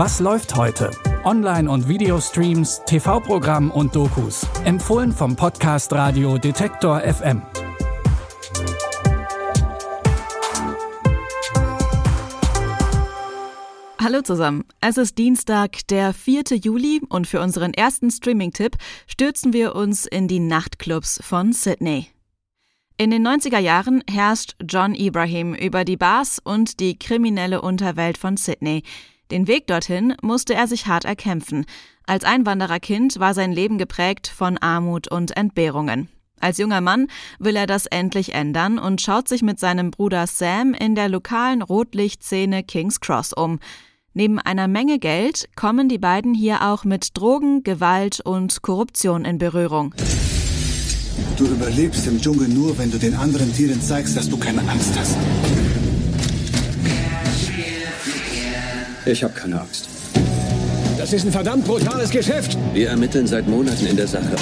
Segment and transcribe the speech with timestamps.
[0.00, 0.92] Was läuft heute?
[1.24, 4.46] Online- und Videostreams, TV-Programm und Dokus.
[4.64, 7.42] Empfohlen vom Podcast Radio Detektor FM.
[14.00, 14.64] Hallo zusammen.
[14.80, 16.44] Es ist Dienstag, der 4.
[16.62, 18.76] Juli und für unseren ersten Streaming-Tipp
[19.08, 22.06] stürzen wir uns in die Nachtclubs von Sydney.
[22.98, 28.36] In den 90er Jahren herrscht John Ibrahim über die Bars und die kriminelle Unterwelt von
[28.36, 28.84] Sydney.
[29.30, 31.66] Den Weg dorthin musste er sich hart erkämpfen.
[32.06, 36.08] Als Einwandererkind war sein Leben geprägt von Armut und Entbehrungen.
[36.40, 40.72] Als junger Mann will er das endlich ändern und schaut sich mit seinem Bruder Sam
[40.72, 43.58] in der lokalen Rotlichtszene King's Cross um.
[44.14, 49.38] Neben einer Menge Geld kommen die beiden hier auch mit Drogen, Gewalt und Korruption in
[49.38, 49.94] Berührung.
[51.36, 54.98] Du überlebst im Dschungel nur, wenn du den anderen Tieren zeigst, dass du keine Angst
[54.98, 55.16] hast.
[59.08, 59.88] Ich habe keine Angst.
[60.98, 62.58] Das ist ein verdammt brutales Geschäft.
[62.74, 64.36] Wir ermitteln seit Monaten in der Sache.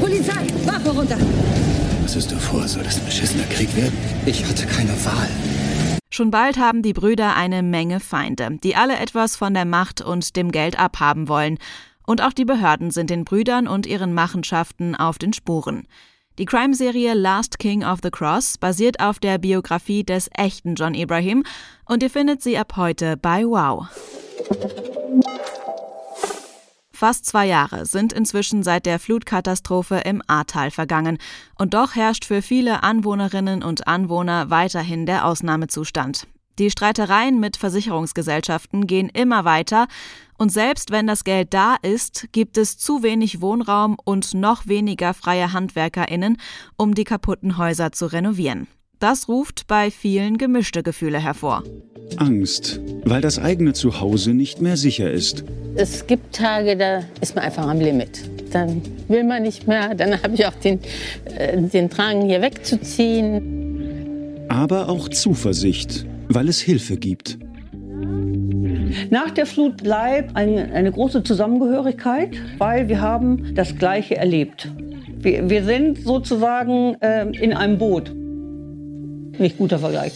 [0.00, 1.18] Polizei, Waffe runter.
[2.00, 2.68] Was ist davor?
[2.68, 3.92] Soll das ein beschissener Krieg werden?
[4.24, 5.28] Ich hatte keine Wahl.
[6.10, 10.36] Schon bald haben die Brüder eine Menge Feinde, die alle etwas von der Macht und
[10.36, 11.58] dem Geld abhaben wollen.
[12.06, 15.88] Und auch die Behörden sind den Brüdern und ihren Machenschaften auf den Spuren.
[16.36, 21.44] Die Crime-Serie Last King of the Cross basiert auf der Biografie des echten John Ibrahim
[21.84, 23.86] und ihr findet sie ab heute bei Wow.
[26.92, 31.18] Fast zwei Jahre sind inzwischen seit der Flutkatastrophe im Ahrtal vergangen
[31.56, 36.26] und doch herrscht für viele Anwohnerinnen und Anwohner weiterhin der Ausnahmezustand.
[36.58, 39.86] Die Streitereien mit Versicherungsgesellschaften gehen immer weiter
[40.38, 45.14] und selbst wenn das Geld da ist, gibt es zu wenig Wohnraum und noch weniger
[45.14, 46.38] freie Handwerkerinnen,
[46.76, 48.66] um die kaputten Häuser zu renovieren.
[48.98, 51.62] Das ruft bei vielen gemischte Gefühle hervor.
[52.16, 55.44] Angst, weil das eigene Zuhause nicht mehr sicher ist.
[55.74, 58.30] Es gibt Tage, da ist man einfach am Limit.
[58.52, 60.80] Dann will man nicht mehr, dann habe ich auch den,
[61.24, 64.46] äh, den Drang, hier wegzuziehen.
[64.48, 67.38] Aber auch Zuversicht, weil es Hilfe gibt.
[69.10, 74.70] Nach der Flut bleibt eine, eine große Zusammengehörigkeit, weil wir haben das Gleiche erlebt.
[75.18, 78.14] Wir, wir sind sozusagen äh, in einem Boot.
[79.38, 80.14] Nicht guter Vergleich.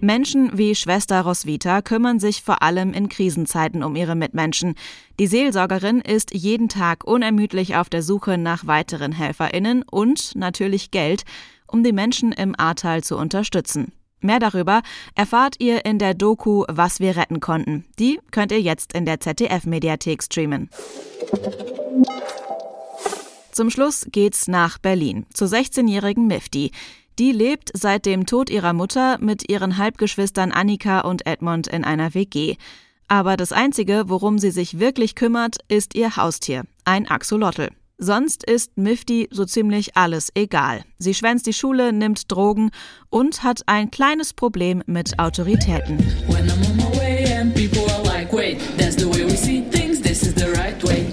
[0.00, 4.74] Menschen wie Schwester Roswitha kümmern sich vor allem in Krisenzeiten um ihre Mitmenschen.
[5.18, 11.24] Die Seelsorgerin ist jeden Tag unermüdlich auf der Suche nach weiteren Helferinnen und natürlich Geld,
[11.66, 13.92] um die Menschen im Ahrtal zu unterstützen.
[14.26, 14.82] Mehr darüber
[15.14, 17.84] erfahrt ihr in der Doku Was wir retten konnten.
[18.00, 20.68] Die könnt ihr jetzt in der ZDF-Mediathek streamen.
[23.52, 26.72] Zum Schluss geht's nach Berlin zur 16-jährigen Mifti.
[27.20, 32.12] Die lebt seit dem Tod ihrer Mutter mit ihren Halbgeschwistern Annika und Edmund in einer
[32.12, 32.56] WG.
[33.08, 37.70] Aber das Einzige, worum sie sich wirklich kümmert, ist ihr Haustier, ein Axolotl.
[37.98, 40.82] Sonst ist Mifty so ziemlich alles egal.
[40.98, 42.70] Sie schwänzt die Schule, nimmt Drogen
[43.08, 45.96] und hat ein kleines Problem mit Autoritäten.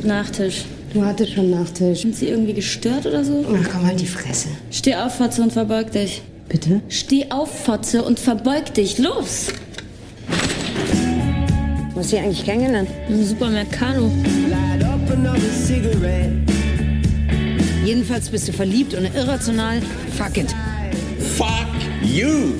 [0.04, 0.66] Nachtisch.
[0.94, 2.02] Du hattest schon Nachtisch.
[2.02, 3.46] Sind Sie irgendwie gestört oder so?
[3.48, 4.50] Ach komm, halt die Fresse.
[4.70, 6.22] Steh auf, Fotze, und verbeug dich.
[6.50, 6.82] Bitte?
[6.90, 8.98] Steh auf, Fotze, und verbeug dich.
[8.98, 9.48] Los!
[11.94, 12.90] Wo ist sie eigentlich kennengelernt?
[13.08, 14.12] Im Supermercado.
[17.94, 19.80] Jedenfalls bist du verliebt und irrational.
[20.18, 20.56] Fuck it.
[21.38, 21.68] Fuck
[22.02, 22.54] you!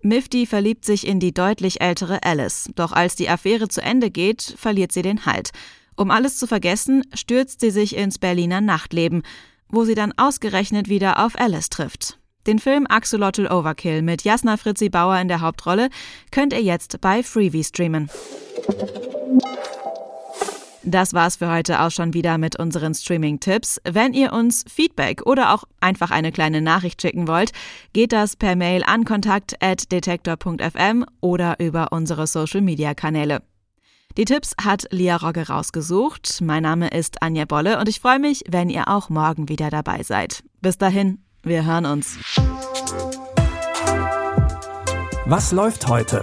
[0.00, 4.54] Mifty verliebt sich in die deutlich ältere Alice, doch als die Affäre zu Ende geht,
[4.56, 5.50] verliert sie den Halt.
[5.94, 9.22] Um alles zu vergessen, stürzt sie sich ins Berliner Nachtleben,
[9.68, 12.18] wo sie dann ausgerechnet wieder auf Alice trifft.
[12.46, 15.90] Den Film Axolotl Overkill mit Jasna Fritzi Bauer in der Hauptrolle
[16.30, 18.08] könnt ihr jetzt bei Freevee streamen.
[20.88, 23.80] Das war's für heute auch schon wieder mit unseren Streaming-Tipps.
[23.82, 27.50] Wenn ihr uns Feedback oder auch einfach eine kleine Nachricht schicken wollt,
[27.92, 33.42] geht das per Mail an kontakt.detektor.fm oder über unsere Social-Media-Kanäle.
[34.16, 36.40] Die Tipps hat Lia Rogge rausgesucht.
[36.40, 40.04] Mein Name ist Anja Bolle und ich freue mich, wenn ihr auch morgen wieder dabei
[40.04, 40.44] seid.
[40.60, 42.16] Bis dahin, wir hören uns.
[45.24, 46.22] Was läuft heute?